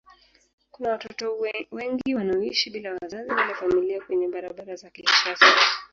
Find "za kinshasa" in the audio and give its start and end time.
4.75-5.45